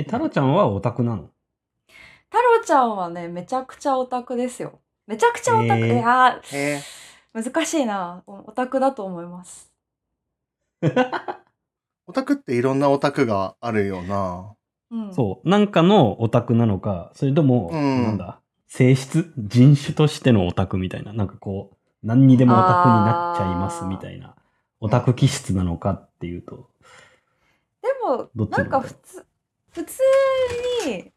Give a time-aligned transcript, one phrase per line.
[0.00, 1.28] え、タロちゃんはオタクなの？
[2.30, 4.80] 太郎ちゃんはね、めちゃくちゃオタクですよ。
[5.06, 5.80] めちゃくちゃオタク。
[5.80, 8.22] へーいやへー、難しいな。
[8.26, 9.70] おオタクだと思います。
[12.06, 14.54] オタクっていろんなオタクがあるよな。
[14.90, 15.14] うん。
[15.14, 15.48] そう。
[15.48, 21.12] なんかのオタクなのか、それとも、うんなんだ、性質人種としてのオタクみたいな。
[21.12, 24.34] なんかこう、何にでもオタクになっちゃいますみたいな。
[24.80, 26.70] オタク気質なのかっていうと。
[27.82, 29.26] でも、なんか普通、
[29.72, 29.98] 普通
[30.86, 31.12] に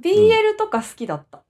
[0.00, 1.38] BL とか好きだった。
[1.38, 1.42] あ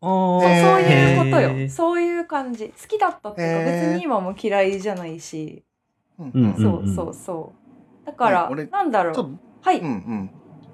[0.00, 1.68] そうそういうことよ。
[1.68, 2.68] そういう感じ。
[2.68, 5.62] 好きだったっていうか、別に今も嫌いじゃないし。
[6.18, 7.52] うんうんそうそうそ
[8.02, 8.06] う。
[8.06, 9.38] だから、なんだろう。
[9.62, 9.80] はい。
[9.80, 10.30] うんうん。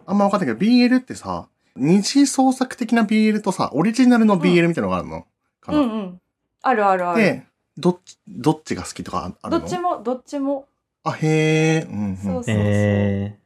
[0.07, 5.27] あんま分かんないけど、BL ってさ、二次創作的な BL とさ、オリジナルの BL みたいなのがあるの？
[5.60, 6.21] かな、うんうん。
[6.62, 7.21] あるあるある。
[7.23, 7.46] で、
[7.79, 9.60] どっち、どっちが好きとかあるの？
[9.60, 10.66] どっちも、どっちも。
[11.05, 12.16] あ、へえ、うんうん。
[12.16, 13.38] そうそうそう。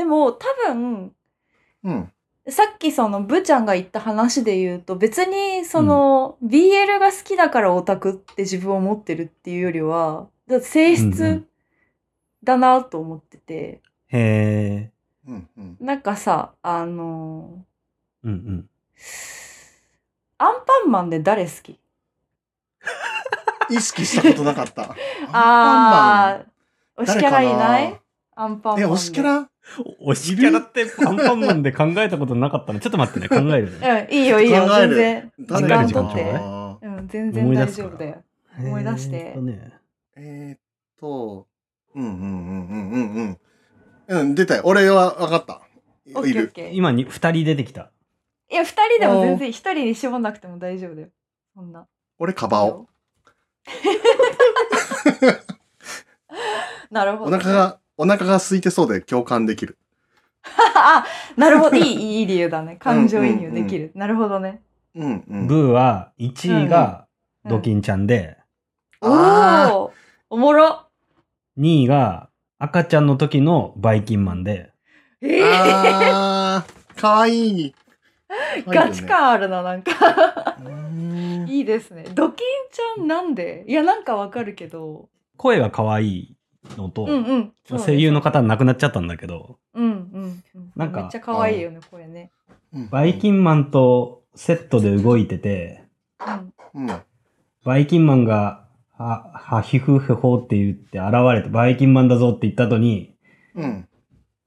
[0.00, 1.12] えでも、多分、
[1.84, 2.12] うん。
[2.48, 10.26] さっきそのブちゃんが言った話で言うと別にその、BL が好きだからオタクって自分を持ってるっていうよりは
[10.62, 11.46] 性うんう質ん
[12.42, 15.76] だなと思ってて、うんうん。
[15.80, 18.28] なんかさあのー。
[18.28, 18.68] うんうん。
[20.38, 21.78] アンパンマンで誰好き？
[23.70, 24.96] 意識したことなかった。
[25.32, 27.80] あー推しキャラいなな？
[27.82, 28.00] い
[28.34, 29.50] アンパンマンえ、で推しキャラ？
[30.04, 32.80] 推しキャラってアンパンマンで考えたことなかったの？
[32.80, 34.08] ちょっと待ってね、考えるね。
[34.10, 36.40] うんいいよいいよ考える全然誰考える時間とって時間ちょう
[36.80, 38.24] だいうん全然大丈夫だよ
[38.58, 39.72] 思い出してえーっとね。
[40.16, 40.60] えー、っ
[40.98, 41.46] と、
[41.94, 42.18] うんうんうん
[42.68, 43.38] うんうんうん。
[44.08, 44.62] うん、出たよ。
[44.64, 45.60] 俺は分かった。
[46.14, 46.40] オッケいる。
[46.42, 47.90] ーオッケー今に二人出てきた。
[48.50, 51.08] いや二人でも全然一人に絞んなくても大丈夫だよ
[51.54, 51.86] そんな
[52.18, 52.88] 俺、カバオ。
[56.90, 57.36] なるほど。
[57.36, 59.76] お腹が、お腹が空いてそうで共感できる。
[60.74, 61.04] あ、
[61.36, 61.76] なるほど。
[61.76, 62.76] いい、いい理由だね。
[62.76, 63.92] 感情移入できる。
[63.94, 64.62] なるほどね。
[64.94, 65.46] うんうん。
[65.46, 67.06] ブーは1位が
[67.44, 68.38] うんドキンちゃんで、
[69.02, 69.92] おあお
[70.30, 70.86] おもろ。
[71.58, 74.72] 2位が赤ちゃんの時のバイキンマンで、
[75.20, 77.74] ええあー、かわいい。
[78.66, 79.90] ガチ感あるな、なんか。
[80.58, 82.04] うーんいいですね。
[82.14, 83.64] ドキンちゃんなんで？
[83.68, 85.10] いや、なんかわかるけど。
[85.36, 86.36] 声が可愛い
[86.76, 87.40] のと、うんうん。
[87.40, 90.72] ね声優の方亡くなっちゃったんだけど、うんうんうん。
[90.76, 92.30] なんかめっちゃ可愛いよね、声ね。
[92.90, 95.84] バイキンマンとセットで動いてて、
[96.74, 96.86] うん。
[96.86, 97.00] うん。
[97.64, 98.66] バイキンマンが、
[98.96, 103.14] は、はひふへほって言って現れて、バイキンマンだぞって言った後に、
[103.54, 103.88] うん。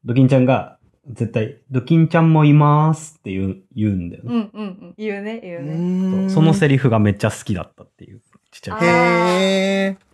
[0.05, 0.77] ドキンちゃんが、
[1.09, 4.29] 絶対、ドキンちゃんもいますって言う、言うんだよね。
[4.33, 4.93] うんうんうん。
[4.97, 6.19] 言うね、言うね。
[6.21, 8.21] そうそのセリフがめっちゃ好きだったっていう。
[8.51, 10.12] ちっちゃいへー。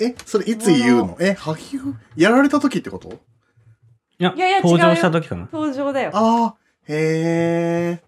[0.00, 1.16] え、それいつ言うの？
[1.20, 3.20] え、はひふ、やられた時ってこと？
[4.18, 5.48] いやいやいや登場した時かな。
[5.52, 6.10] 登場だよ。
[6.14, 8.00] あー、へ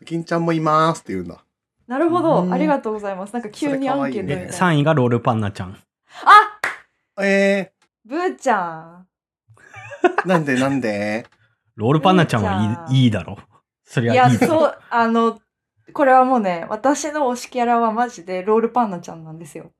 [0.00, 0.04] ー。
[0.04, 1.44] 金ちゃんもいますって言うんだ。
[1.86, 2.44] なるほうど。
[2.44, 3.32] んありがとうございます。
[3.32, 4.52] なんか急にアンケートみたいで、な。
[4.52, 5.76] 3位がロールパンナちゃん。
[6.24, 7.72] あえ
[8.04, 9.06] ブーちゃん。
[10.24, 11.26] ー、なんでなんで？
[11.76, 13.36] ロールパンナちゃんはいいいいだろう。
[13.84, 15.40] そりいや、ゃいいだろそう、あの、
[15.92, 19.72] これはもうね、私の推しキャラはマジでロールパンナちゃんなんですよ。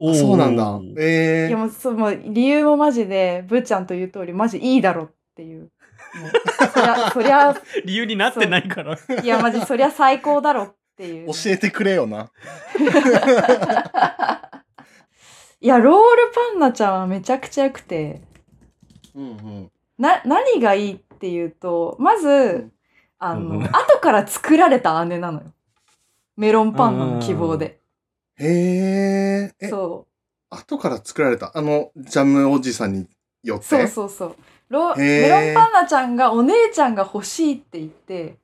[0.00, 0.80] そうなんだ。
[0.98, 1.60] えいや、ー。
[1.60, 5.60] もう、そ理由もマジで、ブーちゃんと言う通り、マジいいだろっていう。
[5.62, 6.30] もう
[6.72, 8.98] そりゃ、 そりゃ、理由になってないから。
[9.22, 11.28] いや、マジそりゃ最高だろっていう。
[11.28, 12.30] 教えてくれよな。
[15.60, 16.00] いや、ロール
[16.52, 18.20] パンナちゃんはめちゃくちゃ良くて、
[19.14, 19.70] うんうん。
[19.98, 22.70] な、何がいいっていうと、まず、
[23.18, 25.52] あの、うんうん後から作られた姉なのよ。
[26.36, 27.80] メロンパンナの希望で。
[28.36, 29.54] へー。
[29.60, 30.06] え、そ
[30.50, 33.06] 後から作られた、あの、ジャムおじさんに
[33.42, 33.60] よっう。
[33.60, 33.66] て？
[33.66, 34.36] そうそうそう。
[34.68, 38.38] ロメロンパンナちゃんがお姉ちゃんが欲しいって言って、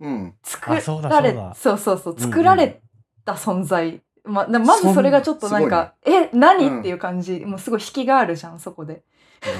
[0.00, 0.34] うん。
[0.42, 2.80] 作られそうだそうそう作られ
[3.24, 7.40] た存在、まなまずそれがちょっとなんか、え何、っていう感じ。
[7.40, 9.02] もうすごい引きがあるじゃんそこで。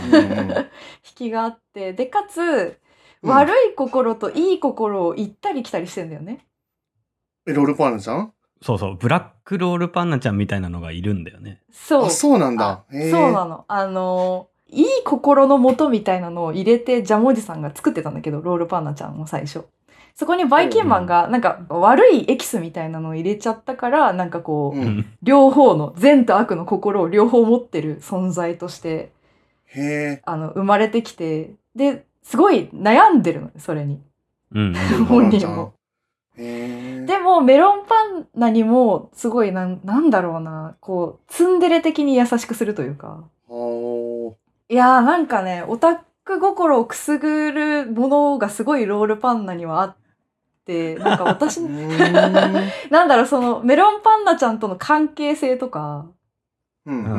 [0.05, 0.51] うんうん
[1.09, 1.93] 引きがあって。
[1.93, 2.77] でかつ、うん
[3.23, 6.47] 悪い心といい心を行ったり来たりしてんだよね。
[7.47, 8.33] え、ロールパンナちゃん？
[8.63, 11.61] そうそう、ブラックロールパンナちゃんみたいなのがいるんだよね。
[11.73, 12.05] そう。
[12.07, 12.85] あ、そうなんだ。
[12.91, 13.65] そうなの。
[13.69, 19.65] あのいい心のもとみたいなのを入れてジャムおじさんが作ってたんだけどロールパンナちゃんも最初。
[20.15, 24.85] そこにバイキンマンがなんか悪いエキスみたいなのを入れちゃったからなんかこう、うん。
[24.85, 25.07] うん。
[25.23, 29.13] 両方の善と悪の心を両方持ってる存在として
[29.75, 34.01] へあの生まれてきてですごい悩んでるのそれに。
[34.53, 34.75] うん。
[35.09, 35.73] 本人も。
[36.37, 40.77] でもメロンパンナにもすごいなんなんだろうな。
[40.81, 43.25] こうツンデレ的に優しくするというか。
[44.69, 49.97] いやーなんかねオタクク心をくすぐるものがすごいロールパンナにはあっ
[50.65, 51.59] て、なんか私
[52.91, 56.07] なんだろう、そのメロンパンナちゃんとの関係性とか、
[56.87, 57.17] うんうんう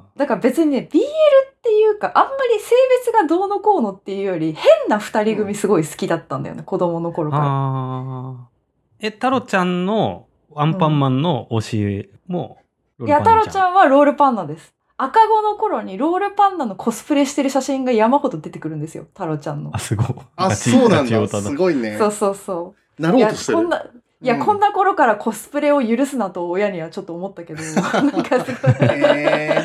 [0.00, 2.74] んだから別にね、BL っていうか、あんまり性
[3.04, 9.06] 別がどうのこうのっていうより、変な二人組すごい好きだったんだよね、子供の頃から。
[9.06, 12.58] え、タロちゃんのアンパンマンの推しも、
[12.98, 13.72] ロいや、太郎ちゃん。
[13.72, 14.72] んはロールパンナです。
[14.96, 19.78] 赤子の頃にロールパンナのコスプレしてる写真が山ほど出てくるんですよ、太郎ちゃんのあ、。
[19.78, 20.06] すごい。
[20.36, 21.28] あ、そうなんだ。
[21.28, 21.98] すごいね。
[21.98, 23.02] そうそうそう。
[23.02, 23.58] ないろうやとしてる。
[23.58, 23.84] こんな、
[24.24, 29.58] いや、うんこんな頃からコスプレを許すなと親にはちょっと思ったけど、 なんかすごい、へ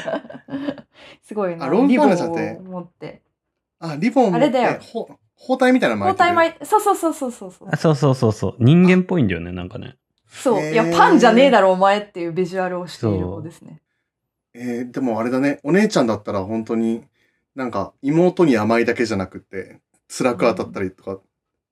[1.23, 1.65] すごいな。
[1.65, 3.21] あロンナちゃんリってって。
[3.79, 6.29] あ、リボン持ってあれだよほ包帯みたいな巻いてる。
[6.29, 7.77] 帯巻いそうそうそうそうそうそうあ。
[7.77, 8.55] そうそうそうそう。
[8.59, 9.95] 人間っぽいんだよね、なんかね。
[10.27, 10.61] そう。
[10.61, 13.81] いや、パンじゃねえだろ、お前っていうビジュアルをしている子ですね。
[14.53, 17.05] えーでもあれだね、お姉ちゃんだったら本当に、
[17.55, 19.79] なんか妹に甘いだけじゃなくて、
[20.09, 21.19] 辛く当たったりとか、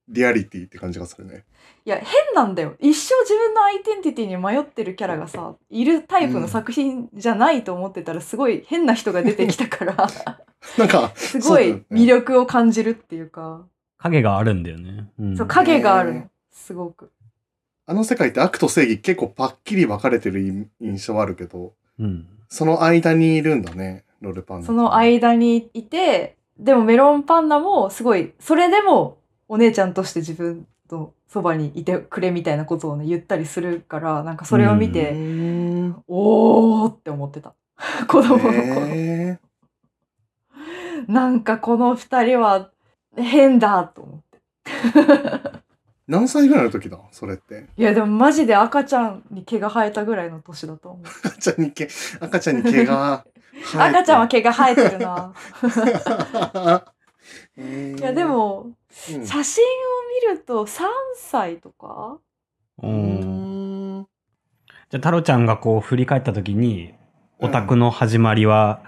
[0.07, 1.43] リアリティって感じがするね。
[1.85, 2.75] いや、変なんだよ。
[2.79, 9.95] 一生自分のアイデンティティに迷ってるキャラがさ、いるタイプの作品じゃないと思ってたら、すごい変な人が出てきたから、
[10.77, 13.65] なんか、すごい魅力を感じるっていうか、
[13.97, 15.09] 影があるんだよね。
[15.19, 16.29] うんそう、影があるの。
[16.51, 17.11] すごく。
[17.85, 22.27] あの世界って悪と正義結構パッキリ分かれてる印印象はあるけど、うん。
[22.49, 24.67] その間にいるんだね、ロールパンダ。
[24.67, 35.11] その間にいて、でもメロンパンナもすごい、それでもお姉ちゃんとして自分のそばにいてくれみたいなことをね、言ったりするから、なんかそれを見うて、
[36.07, 37.53] おーって思ってた。
[38.07, 38.51] 子供の頃。
[38.87, 39.39] へ
[41.07, 42.71] なんかこの二人は
[43.15, 44.39] 変だと思って。
[44.99, 45.59] ー
[46.07, 47.67] 何歳ぐらいの時だそれって？
[47.75, 51.05] いやでもマジで赤ちゃんに毛が生えたぐらいの年だと思う。
[51.27, 51.87] 赤ちゃんに毛、
[52.21, 53.25] 赤ちゃんに毛が。
[53.77, 55.33] 赤ちゃんは毛が生えてるな。
[57.57, 58.75] いいやで、も、うん
[59.25, 59.67] 写真を
[60.31, 60.83] 見ると3
[61.15, 62.19] 歳とか？
[62.81, 62.87] う。
[62.87, 64.07] うんん
[64.89, 66.93] じゃあ、タロちゃんがこう振り返った時に、
[67.39, 68.81] オタクの始まりは、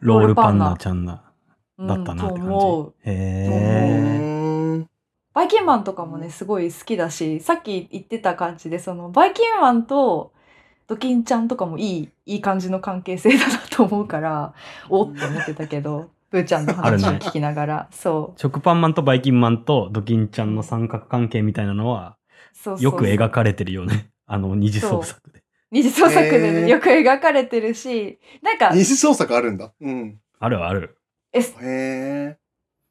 [0.00, 1.32] ロールパンナちゃんな、
[1.78, 2.84] うんだったなってと思う。
[2.84, 3.10] 感じ。
[3.10, 4.18] へえ。
[4.18, 4.90] うん
[5.32, 10.32] バイキンマンとかもね、すごい好きだし、さっき言ってた感じで、その、バイキンマンと
[10.88, 14.54] ドキンちゃんとかもいい、いい感じの関係性だなと思うから、
[14.88, 18.40] おって思ってたけど、ブーちゃんの話を聞きながら、そう。
[18.40, 22.16] 食パンマンとバイキンマンとドキンちゃんの三角関係みたいなのは、
[22.52, 24.10] そうそうよく描かれてるよね。
[24.26, 25.42] あの二次創作で。
[25.72, 29.72] 二次創作でよく描かれてるし、なんか、二次創作あるんだ。
[29.80, 30.18] うん。
[30.38, 30.98] あるある。
[31.32, 32.36] え、へ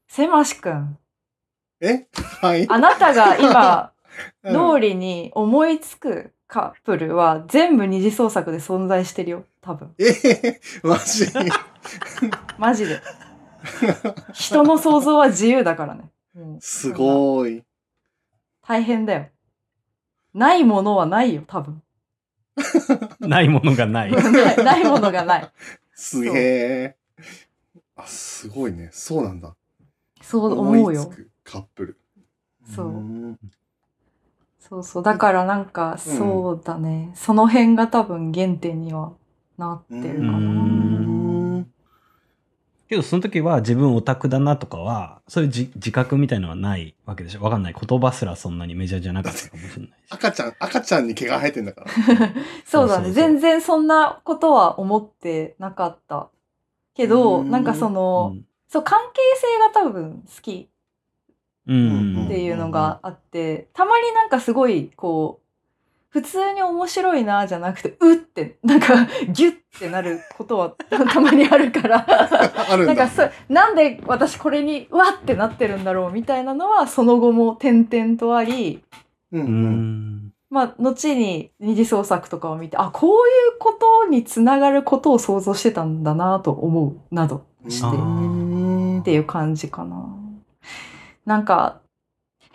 [0.07, 0.97] せましくん、
[1.81, 1.88] え？
[1.88, 2.07] え
[2.42, 2.65] はい。
[2.69, 3.94] あなたが今、
[4.44, 9.94] うん脳裏に思いつくカップルは全部二次創作で存在してるよ、多分。
[9.97, 10.03] え？
[10.03, 11.25] ー、 マジ？
[12.57, 13.00] マジで。
[14.33, 16.09] 人の想像は自由だからね。
[16.35, 17.63] うんすごい。
[18.61, 19.27] 大変だよ。
[20.33, 21.81] ないものはないよ、多分。
[23.19, 24.11] ないものがない。
[24.13, 25.51] ないないものがない。
[25.94, 26.95] すげえ。
[27.95, 28.89] あ、すごいね。
[28.91, 29.56] そうなんだ。
[30.21, 31.15] そう思うよ思い。
[31.15, 32.00] つくカップル。
[32.63, 33.39] そうんん
[34.59, 35.03] そうそう。
[35.03, 37.11] だからなんか、そうだね。
[37.15, 39.13] その辺が多分原点には
[39.57, 40.99] なってるかうな。
[42.89, 47.75] んけどその時は自分オタクだなとかは、そういう自自覚みたいのはないわけでしょわかんない。
[47.80, 49.94] 言葉すらそんなにメジャーじゃなかったかもしれないし。
[50.09, 51.92] 赤ちゃん、赤ちゃんに毛が生えてんだから。
[51.94, 52.33] そうだね。
[52.66, 56.30] そうそうそう全然そんなことは思ってなかった。
[56.95, 58.35] けど、うんなんかその、
[58.68, 60.69] そう、関係性が多分好き
[61.68, 62.18] うん。
[62.18, 62.25] うん。
[62.25, 65.48] っていうのがあって、たまになんかすごい、こう、
[66.09, 72.94] 普通に面白いなじゃなくて、うって、なんか、ギュッてなることはた たまにあるから、 あるんだ。
[72.94, 78.83] なんかそ、なんで私これに、うわってなってるんだろうみたいなのは、その後も点々とあり、
[79.31, 79.51] うんううん。
[80.25, 80.33] ん。
[80.49, 83.13] まあ、後に二次創作とかを見て、あ、こうい
[83.56, 87.85] うことにつながることを想像してたんだなと思う、などして。
[87.85, 90.07] あっーていう感じかな。
[91.25, 91.81] なんか、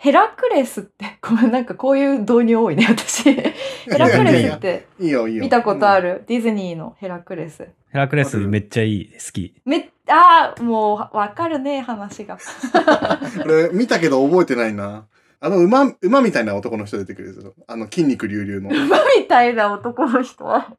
[0.05, 3.33] ヘラクレスって、 ごめん、なんかこういう導入多いね、私。
[3.33, 3.53] ヘ
[3.97, 5.41] ラクレスっていいよ、いいよ。
[5.41, 6.09] 見たことある？
[6.09, 7.67] る、ディズニーのヘラクレス。
[7.91, 9.09] ヘラクレスめっちゃいい。
[9.13, 9.55] 好き。
[9.65, 12.37] めっああ、もうわかるね、話が。
[13.43, 15.07] 俺、見たけど覚えてないな。
[15.39, 17.55] あの、馬、馬みたいな男の人出てくるんですよ。
[17.65, 18.85] あの、筋肉隆々の。
[18.85, 20.71] 馬みたいな男の人は。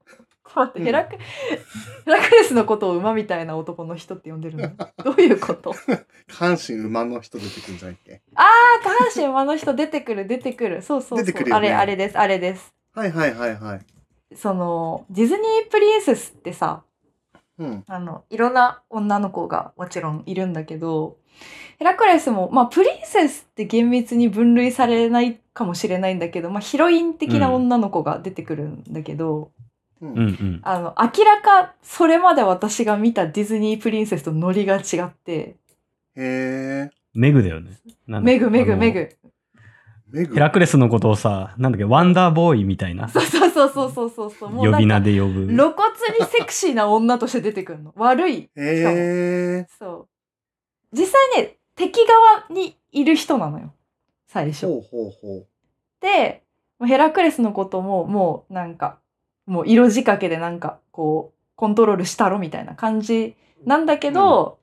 [0.54, 4.68] 待って、うんヘラク、ヘラクレスのことを馬みたいな男の人って呼んでるの？
[5.04, 5.72] どういうこと？
[5.72, 8.22] 下半身馬の人出てくるんじゃないっけ？
[8.34, 10.82] ああ、下半身馬の人出てくる、出てくる。
[10.82, 11.44] そうそうそう。
[11.44, 12.74] ねあれ、あれです、あれです。
[12.94, 13.80] はいはいはいはい。
[14.34, 16.82] その、ディズニープリンセスってさ、
[17.58, 17.84] うん。
[17.86, 21.16] あの、いろんな女の子がもちろんいるんだけど、
[21.78, 29.50] ヘラクレスも、まあ、プリンセスって厳密に分類されないかもしれないんだけど、まあ、ヒロイン的な女の子が出てくるんだけど、
[30.00, 30.06] う。
[30.06, 35.56] うんんあの、明らかそれまで私が見たディズニープリンセスとノリが違って、
[36.16, 36.90] へえ。
[37.14, 37.78] メグだよね。
[38.06, 39.08] メグメグメグ。
[40.14, 44.50] ヘラクレスのことをさ、なんだっけ、ワンダーボーイみたいなそうそうそうそうそうそうそう。
[44.50, 45.46] もう呼び名で呼ぶ。
[45.46, 45.88] 露骨
[46.18, 47.92] にセクシーな女として出てくるの。
[47.96, 48.42] 悪い。
[48.42, 49.66] へえ。
[49.78, 50.08] そ
[50.92, 50.96] う。
[50.96, 53.72] 実際ね、敵側にいる人なのよ。
[54.28, 54.66] 最初。
[54.66, 55.46] ほうほうほ
[56.00, 56.42] で、
[56.84, 58.98] ヘラクレスのことももうなんか、
[59.46, 64.58] もう色仕掛けでなんかこう、コントロールしたろみたいな感じなんだけど、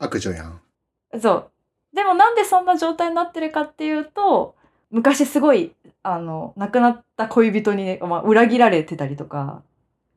[0.00, 0.04] う。
[0.04, 0.60] 悪女やん。
[1.20, 1.50] そう。
[1.94, 4.56] でもなんでそんな状態になってるかっていうと、
[4.90, 5.72] 昔すごい、
[6.02, 9.62] あの、亡くなった恋人にね、まあ、裏切られてたりとか、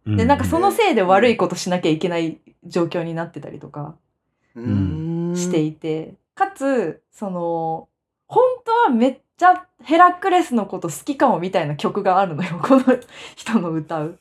[0.05, 3.95] うで、なんかそのせいで悪いことしなきゃいけない状況になってたりとか
[4.55, 7.87] していて、かつ、その、
[8.27, 12.83] 本当はめっちゃヘラクレスのこと好きかもみたいな曲があるのよ、 この
[13.35, 14.19] 人の歌う。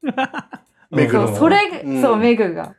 [0.04, 2.76] そう、メグのそれ、うんそう、メグが。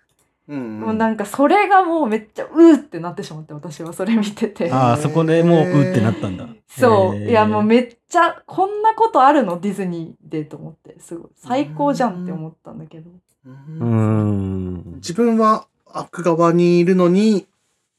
[0.48, 4.72] うんもうなんかそれがもうめっちゃうーってなってしまって私はそれ見てて。
[4.72, 6.48] ああ、そこでもう、うってなったんだ。
[6.68, 7.18] そう。
[7.18, 11.32] いやもうめっちゃ、こんなことあるのディズニーでと思って、すごい。
[11.36, 13.10] 最高じゃんって思ったんだけど。
[13.10, 14.94] ううーん。
[14.98, 17.48] 自分は悪側にいるのに、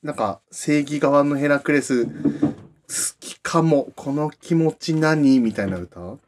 [0.05, 2.13] なんか正義側のヘラクレス好
[3.16, 3.16] き
[3.57, 5.41] かも、この気持ち何？
[5.41, 6.01] みたいな歌？
[6.01, 6.19] なの？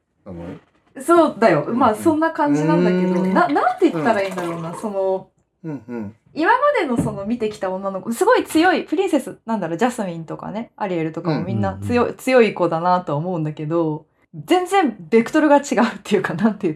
[1.00, 1.66] そうだよ。
[1.73, 3.35] まあそんな感じなんだけど、うん。
[3.35, 4.75] な、なんて言ったらいいんだろうな。
[4.75, 5.28] その、
[5.64, 6.14] うんうん。
[6.35, 15.64] 今までのその見てきた女の子、すごい強い、プリンセス、なんだろう、ジャスミンとかね、アリエルとかもみんな強い、強い子だなとは思うんだけど、全然ベクトルが違うっ
[16.02, 16.70] ていうか、なんてい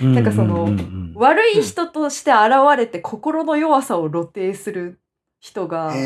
[0.00, 0.68] うなんかその
[1.14, 4.98] 悪い人として現れて心の弱さを露呈する
[5.44, 5.92] 人が。
[5.92, 5.96] す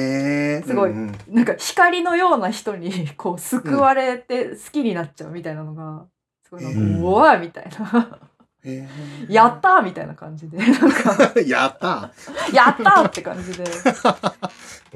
[0.75, 1.35] ごいうんうん。
[1.35, 6.07] なんか光のような人に こう救われて好きになっちゃうみたいなのが、
[6.42, 7.00] すごいなんか、うん。
[7.00, 8.18] うわーみたいな、
[9.30, 12.11] やったーみたいな感じで、なんか、 やった
[12.52, 13.64] やったーって感じで、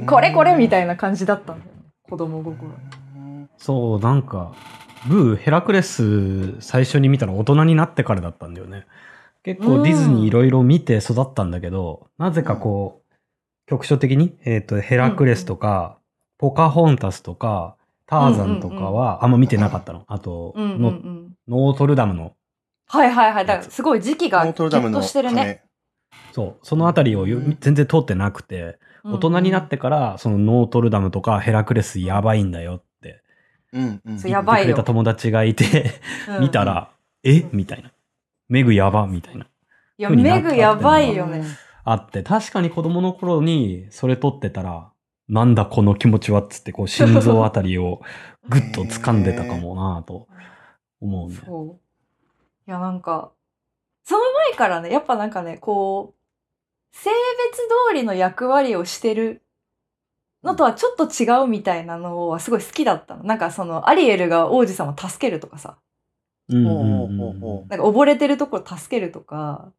[0.06, 2.72] これこれみたいな感じだったんだよね、子供心。
[3.58, 4.54] そう、なんか、
[5.06, 8.87] ブー、ヘラクレス最初に見たら大人になってからだったんだよね。
[9.44, 13.01] 結構ディズニーいろいろ見て育ったんだけど、なぜかこう、
[13.66, 15.99] 局所的に、えっ、と、ヘラクレスとか、
[16.38, 17.76] ポカホンタスとか、
[18.07, 20.04] ターザンとかはあんま見てなかったの。
[20.07, 21.33] あと、うんうんうノん。
[21.49, 22.35] ノートルダムの、
[22.87, 23.47] はいはいはい。
[23.47, 25.37] だからすごい時期がノーギュットルダムのとしてるね。
[25.37, 25.61] 鐘。
[26.33, 33.23] そう、そのあたりを全然通ってなくて、大人になってから、そのノートルダムとかヘラクレスやばいんだよって
[33.73, 34.19] うんうん。
[34.19, 36.90] そうやばいよ言ってくれた友達がいて、うん見たら、
[37.25, 37.47] え？
[37.52, 37.92] みたいな。
[38.49, 39.47] メグやばみたいな。
[39.97, 41.45] いや、メグやばいよね。
[41.85, 44.93] あって、確かに子供の頃にそれ撮ってたら、
[45.29, 48.01] なんだこの気持ちはっつって、こう心臓あたりを
[48.49, 50.29] ぐっと掴んでたかもなぁと
[51.01, 51.37] 思うね。
[51.45, 51.81] そう。
[52.69, 53.33] いや、なんか、
[54.05, 57.11] その前からね、やっぱなんかね、こう、性
[57.51, 57.59] 別
[57.91, 59.43] 通りの役割をしてる
[60.43, 63.25] のとはちょっと違うみたいなのはすごい好きだったの。
[63.25, 65.79] なんかその、アリエルが王子様を助けるとかさ、
[66.49, 69.73] うんほうほうほうほなんか溺れてるところ助けるとか、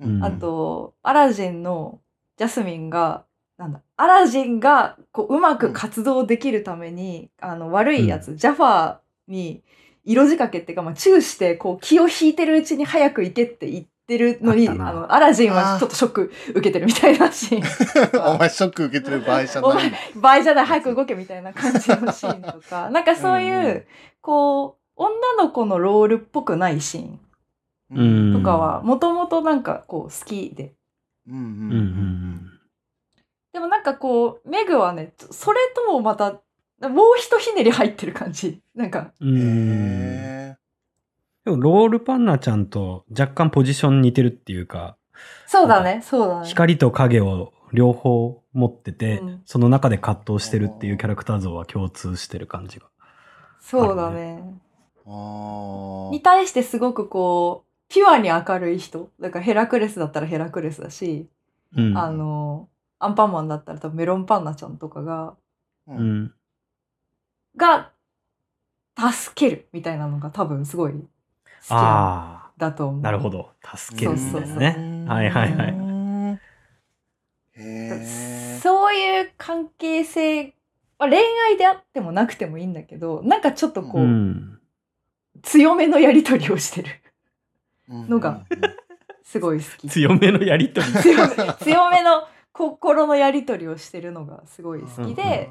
[0.00, 0.06] う。
[0.06, 2.00] うんあと、アラジンの
[2.36, 3.24] ジャスミンが、
[3.56, 8.98] なんだ、アラジンがこううまく活動できるために、あの悪いやつ、ジャファー
[9.28, 9.62] に
[10.04, 18.34] 色仕掛けっていうか、まあ、チューしてこう気を引いてるうちに早く行けって言ってるのに、あのアラジンはちょっとショック受けてるみたいなシーン。
[18.34, 20.00] お前ショック受けてる場合じゃお前ない。
[20.14, 23.84] 場合じゃない、早く動けみたいな感じのシーンとか、なんかそういう、うんうん
[24.20, 27.20] こう、女の子のロールっぽくないシーンうん
[27.90, 30.74] とかは、もともとなんかこう好きで。
[31.28, 32.52] うんうんうんうんうん
[33.52, 36.32] でもなんかこう、メグはね、それともまた、
[36.90, 38.60] もうひとひねり入ってる感じ。
[38.74, 39.34] なんか、うん。
[39.38, 40.58] へ
[41.46, 44.98] でも、ロールパンナちゃんと若干ポジション似てるっていうか、
[45.46, 46.46] そうだね、そうだね。
[46.46, 52.88] 光と影を両方持ってて、うんその中で葛藤してるっていうキャラクター像は共通してる感じが。
[53.60, 54.42] そうだね。
[56.10, 59.10] に対してすごくこう、ピュアに明るい人。
[59.20, 61.28] だからヘラクレスだったらヘラクレスだし、
[61.76, 61.96] うん。
[61.96, 65.92] あの、アンパンマンだったら多分メロンパンナちゃんとかが、ー。
[65.92, 66.02] う。
[66.02, 66.34] ん。
[67.56, 67.92] が、
[68.98, 71.68] 助けるみたいなのが多分すごい好き
[72.58, 73.00] だと思う。
[73.00, 73.50] あ、なるほど。
[73.62, 75.04] 助けるみたいなそうそうね。
[75.06, 75.96] はいはいはい。
[78.60, 80.54] そういう関係性、
[80.98, 81.18] まあ恋
[81.50, 84.60] 愛であってもなくてもいいんだけど、なんかちょっとこう、うん。
[85.42, 86.88] 強めのやりとりをしてる。
[87.90, 88.44] ーのが。
[89.24, 89.88] すごい好き。
[89.88, 90.86] 強めのやりとり。
[90.86, 95.50] 強め強めの心のやり取りをしてるのがすごい好きで、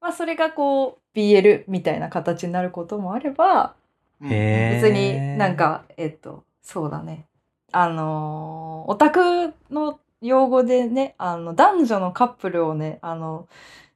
[0.00, 3.74] まあそれがこう BL みたいな形になることもあれば、
[4.20, 7.26] 別になんか、えっと、そうだね。
[7.72, 13.48] あのーオタクの用語でね、あの、男女のカップルをね、あの、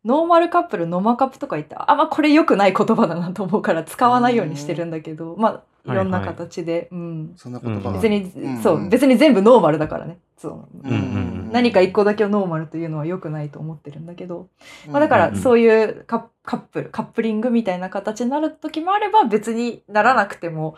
[0.05, 7.33] ノーマルカップル、ノマカップとか言って、あんまこれ良くない言葉だなと思うから使わないようにしてるんだけど、まあ、いろんな形で、うん。
[7.37, 8.63] そんな言葉が別に、うん。
[8.63, 10.19] そう、別に全部ノーマルだからね。
[10.37, 10.69] そう。
[10.85, 14.49] うんうん何か一個だけをノーマルというのは良くないと思ってるんだけど、
[14.89, 20.77] まあ、だからそういうカップルカップリングみたいな形になる時もあれば別にならなくても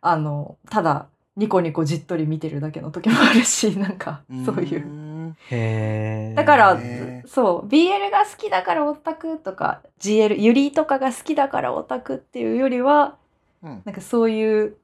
[0.00, 1.06] あのただ
[1.36, 4.86] ニコニコじっとり見てるだけの時もあるし なんかそういう。
[4.86, 6.36] うへー。
[6.36, 6.78] だから
[7.24, 7.68] そう。
[7.68, 13.16] BL が好きだからオタクとか GL ユリとかが好きだからオタクっていうよりは
[13.62, 13.82] うん。
[13.84, 14.76] なんかそういう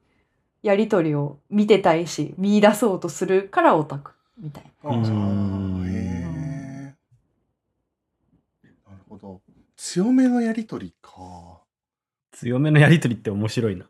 [0.63, 4.91] やり取りを見てたいし見出そうとするからオタクみたいな。
[4.91, 5.05] なる
[9.09, 9.41] ほど。
[9.77, 11.61] 強めのやりとりか。
[12.33, 13.87] 強めのやりとりって面白いな。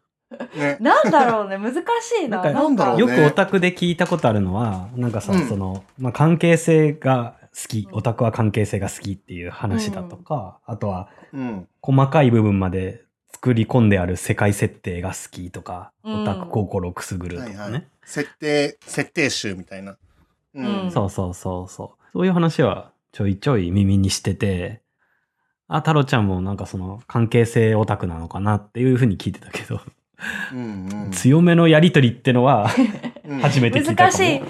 [0.55, 0.77] ね。
[0.81, 1.59] なんだろうね。
[1.59, 2.43] 難しいな。
[2.43, 3.01] なんかなんだろうね。
[3.01, 5.49] よくオタクで聞いたことあるのは、なんかさ、うん。
[5.49, 11.69] その、まあ、関係性が好き、うんオタクは関係性が好きっていう話だとか、あとはうん。
[11.83, 13.05] 細かい部分まで
[13.39, 16.23] 作り込んである世界設定が好きとか、うん。
[16.23, 17.57] オタク心をくすぐるとかね。
[17.57, 17.87] はいはい。
[18.05, 19.93] 設定設定集みたいな。
[19.93, 19.97] う
[20.55, 20.91] うん。
[20.91, 22.05] そうそうそうそう。
[22.13, 24.83] そういう話はちょいちょい耳にしてて、
[25.69, 29.81] あ、太郎ちゃんもなんかその関係性オタクなのかなっていうふうに聞いてたけど、
[30.53, 31.11] うんうん。
[31.13, 32.69] 強めのやりとりってのは
[33.25, 33.39] うん。
[33.39, 34.11] 初めて聞いたかも。
[34.11, 34.43] 難しい。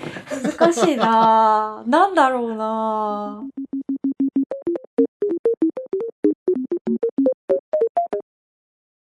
[0.58, 3.42] 難しいななんだろうな